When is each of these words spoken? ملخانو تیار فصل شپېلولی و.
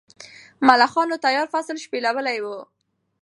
ملخانو 0.67 1.21
تیار 1.25 1.47
فصل 1.53 1.75
شپېلولی 1.83 2.39
و. 2.43 2.45